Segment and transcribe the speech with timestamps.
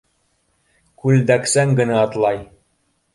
[1.03, 2.41] Күл дәксән генә атлай